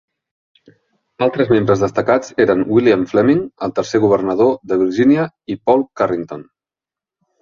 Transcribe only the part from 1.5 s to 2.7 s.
membres destacats eren